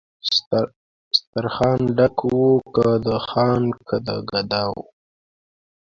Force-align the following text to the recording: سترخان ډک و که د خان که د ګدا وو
سترخان 1.17 1.79
ډک 1.97 2.17
و 2.33 2.43
که 2.75 2.85
د 3.05 3.07
خان 3.27 3.63
که 3.87 3.95
د 4.05 4.09
ګدا 4.31 4.63
وو 4.73 4.85